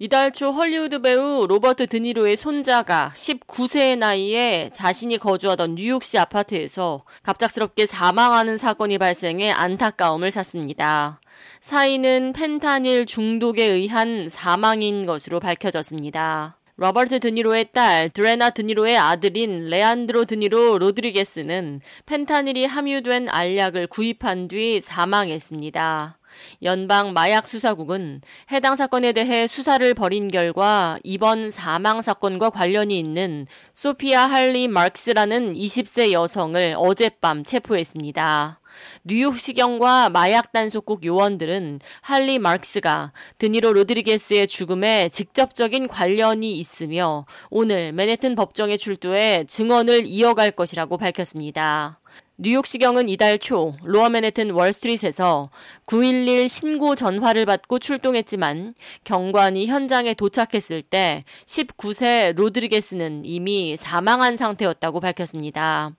이달 0.00 0.32
초 0.32 0.50
헐리우드 0.50 1.00
배우 1.02 1.46
로버트 1.46 1.86
드니로의 1.86 2.36
손자가 2.36 3.12
19세의 3.14 3.96
나이에 3.96 4.70
자신이 4.72 5.18
거주하던 5.18 5.76
뉴욕시 5.76 6.18
아파트에서 6.18 7.04
갑작스럽게 7.22 7.86
사망하는 7.86 8.58
사건이 8.58 8.98
발생해 8.98 9.52
안타까움을 9.52 10.32
샀습니다. 10.32 11.20
사인은 11.60 12.32
펜타닐 12.32 13.06
중독에 13.06 13.64
의한 13.64 14.28
사망인 14.28 15.06
것으로 15.06 15.38
밝혀졌습니다. 15.38 16.58
로버트 16.76 17.20
드니로의 17.20 17.68
딸 17.72 18.10
드레나 18.10 18.50
드니로의 18.50 18.98
아들인 18.98 19.68
레안드로 19.68 20.24
드니로 20.24 20.78
로드리게스는 20.78 21.82
펜타닐이 22.06 22.64
함유된 22.64 23.28
알약을 23.28 23.86
구입한 23.86 24.48
뒤 24.48 24.80
사망했습니다. 24.80 26.18
연방 26.62 27.12
마약 27.12 27.46
수사국은 27.46 28.20
해당 28.52 28.76
사건에 28.76 29.12
대해 29.12 29.46
수사를 29.46 29.94
벌인 29.94 30.28
결과 30.28 30.98
이번 31.02 31.50
사망 31.50 32.02
사건과 32.02 32.50
관련이 32.50 32.98
있는 32.98 33.46
소피아 33.74 34.26
할리 34.26 34.68
마크스라는 34.68 35.54
20세 35.54 36.12
여성을 36.12 36.74
어젯밤 36.78 37.44
체포했습니다. 37.44 38.60
뉴욕시경과 39.04 40.10
마약 40.10 40.52
단속국 40.52 41.04
요원들은 41.04 41.80
할리 42.00 42.38
마크스가 42.38 43.12
드니로 43.38 43.72
로드리게스의 43.72 44.46
죽음에 44.46 45.08
직접적인 45.10 45.88
관련이 45.88 46.58
있으며 46.58 47.26
오늘 47.50 47.92
맨해튼 47.92 48.34
법정에 48.34 48.76
출두해 48.76 49.44
증언을 49.46 50.06
이어갈 50.06 50.50
것이라고 50.50 50.98
밝혔습니다. 50.98 52.00
뉴욕시경은 52.36 53.08
이달 53.08 53.38
초 53.38 53.74
로어 53.84 54.08
맨해튼 54.08 54.50
월스트리트에서 54.50 55.50
911 55.84 56.48
신고 56.48 56.96
전화를 56.96 57.46
받고 57.46 57.78
출동했지만 57.78 58.74
경관이 59.04 59.66
현장에 59.66 60.14
도착했을 60.14 60.82
때 60.82 61.22
19세 61.46 62.34
로드리게스는 62.34 63.24
이미 63.24 63.76
사망한 63.76 64.36
상태였다고 64.36 64.98
밝혔습니다. 64.98 65.92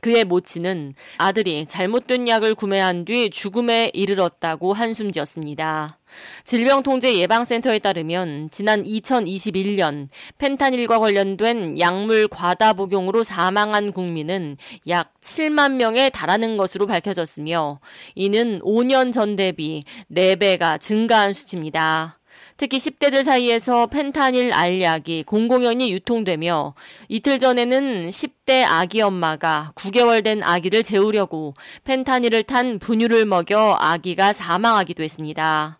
그의 0.00 0.24
모친은 0.24 0.94
아들이 1.18 1.64
잘못된 1.66 2.26
약을 2.26 2.56
구매한 2.56 3.04
뒤 3.04 3.30
죽음에 3.30 3.92
이르렀다고 3.94 4.72
한숨 4.72 5.12
지었습니다. 5.12 5.98
질병통제예방센터에 6.44 7.78
따르면 7.78 8.50
지난 8.50 8.82
2021년 8.82 10.08
펜타닐과 10.38 10.98
관련된 10.98 11.78
약물 11.78 12.28
과다 12.28 12.72
복용으로 12.72 13.22
사망한 13.22 13.92
국민은 13.92 14.56
약 14.88 15.14
7만 15.20 15.74
명에 15.74 16.10
달하는 16.10 16.56
것으로 16.56 16.86
밝혀졌으며 16.86 17.80
이는 18.16 18.60
5년 18.60 19.12
전 19.12 19.36
대비 19.36 19.84
4배가 20.10 20.80
증가한 20.80 21.32
수치입니다. 21.32 22.18
특히 22.56 22.78
10대들 22.78 23.24
사이에서 23.24 23.86
펜타닐 23.86 24.52
알약이 24.52 25.24
공공연히 25.24 25.92
유통되며 25.92 26.74
이틀 27.08 27.38
전에는 27.38 28.10
10대 28.10 28.64
아기 28.66 29.00
엄마가 29.00 29.72
9개월 29.74 30.24
된 30.24 30.42
아기를 30.42 30.82
재우려고 30.82 31.54
펜타닐을 31.84 32.44
탄 32.44 32.78
분유를 32.78 33.26
먹여 33.26 33.76
아기가 33.80 34.32
사망하기도 34.32 35.02
했습니다. 35.02 35.78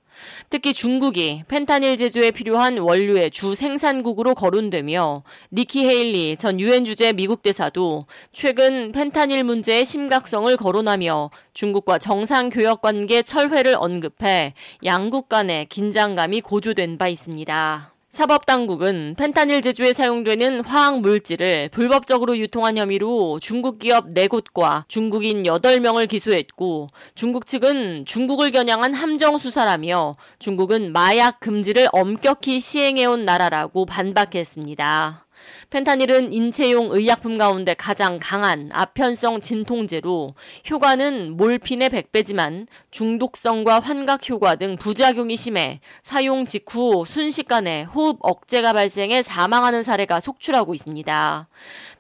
특히 0.51 0.73
중국이 0.73 1.45
펜타닐 1.49 1.97
제조에 1.97 2.31
필요한 2.31 2.79
원료의 2.79 3.31
주 3.31 3.55
생산국으로 3.55 4.35
거론되며 4.35 5.23
니키 5.53 5.87
헤일리 5.87 6.37
전 6.37 6.61
유엔 6.61 6.85
주재 6.85 7.13
미국 7.13 7.43
대사도 7.43 8.07
최근 8.33 8.93
펜타닐 8.93 9.45
문제의 9.45 9.85
심각성을 9.85 10.57
거론하며 10.57 11.31
중국과 11.55 11.99
정상 11.99 12.51
교역 12.51 12.81
관계 12.81 13.23
철회를 13.23 13.77
언급해 13.79 14.55
양국 14.85 15.29
간의 15.29 15.67
긴장감이 15.67 16.41
고조된 16.41 16.99
바 16.99 17.09
있습니다. 17.09 17.92
사법당국은 18.13 19.15
펜타닐 19.17 19.63
제조에 19.63 19.95
사용되는 19.95 20.61
화학 20.61 21.01
물질을 21.01 21.71
불법적으로 21.71 22.37
유통한 22.37 22.77
혐의로 22.77 23.39
중국 23.41 23.79
기업 23.79 24.11
4곳과 24.11 24.85
중국인 24.87 25.45
8명을 25.45 26.11
기소했고 26.11 26.91
중국 27.15 27.47
측은 27.47 28.05
중국을 28.05 28.51
겨냥한 28.51 28.93
함정 28.93 29.39
수사라며 29.39 30.17
중국은 30.39 30.93
마약 30.93 31.41
금지를 31.41 31.89
엄격히 31.91 32.61
시행해온 32.61 33.25
나라라고 33.25 33.87
반박했습니다. 33.87 35.25
펜타닐은 35.73 36.35
인체용 36.35 36.89
의약품 36.91 37.39
가운데 37.39 37.73
가장 37.73 38.19
강한 38.21 38.69
아편성 38.75 39.41
진통제로 39.41 40.35
효과는 40.69 41.35
몰핀의 41.39 41.89
100배지만 41.89 42.67
중독성과 42.91 43.81
환각 43.81 44.29
효과 44.29 44.57
등 44.57 44.77
부작용이 44.77 45.35
심해 45.35 45.81
사용 46.03 46.45
직후 46.45 47.07
순식간에 47.07 47.85
호흡 47.85 48.19
억제가 48.21 48.75
발생해 48.75 49.23
사망하는 49.23 49.83
사례가 49.83 50.21
속출하고 50.21 50.75
있습니다. 50.75 51.49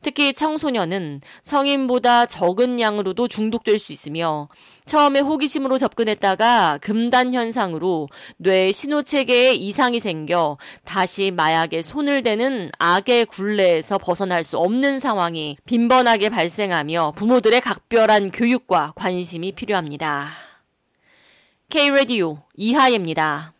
특히 0.02 0.34
청소년은 0.34 1.22
성인보다 1.42 2.26
적은 2.26 2.78
양으로도 2.78 3.26
중독될 3.26 3.78
수 3.78 3.92
있으며 3.92 4.48
처음에 4.84 5.20
호기심으로 5.20 5.78
접근했다가 5.78 6.78
금단 6.82 7.32
현상으로 7.32 8.08
뇌 8.36 8.70
신호 8.72 9.02
체계에 9.02 9.54
이상이 9.54 9.98
생겨 10.00 10.58
다시 10.84 11.30
마약에 11.30 11.80
손을 11.80 12.20
대는 12.22 12.70
악의 12.78 13.26
굴레 13.26 13.61
에서 13.62 13.96
벗어날 13.98 14.42
수 14.44 14.58
없는 14.58 14.98
상황이 14.98 15.56
빈번하게 15.64 16.28
발생하며 16.30 17.12
부모들의 17.16 17.60
각별한 17.60 18.32
교육과 18.32 18.92
관심이 18.96 19.52
필요합니다. 19.52 20.28
K-Radio 21.68 22.38
이하예입니다. 22.56 23.54